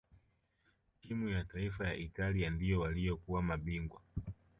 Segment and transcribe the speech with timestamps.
[1.01, 4.01] timu ya taifa ya italia ndio waliokuwa mabingwa